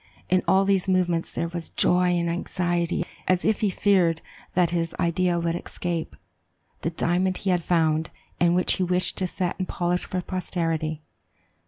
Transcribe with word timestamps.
In 0.31 0.41
all 0.47 0.65
these 0.65 0.87
movements 0.87 1.29
there 1.29 1.49
was 1.49 1.69
joy 1.69 2.07
and 2.17 2.27
anxiety, 2.27 3.05
as 3.27 3.45
if 3.45 3.59
he 3.59 3.69
feared 3.69 4.23
that 4.55 4.71
his 4.71 4.95
idea 4.99 5.37
would 5.39 5.53
escape, 5.53 6.15
the 6.81 6.89
diamond 6.89 7.37
he 7.37 7.51
had 7.51 7.63
found, 7.63 8.09
and 8.39 8.55
which 8.55 8.77
he 8.77 8.83
wished 8.83 9.15
to 9.19 9.27
set 9.27 9.59
and 9.59 9.67
polish 9.67 10.05
for 10.07 10.19
posterity. 10.23 11.03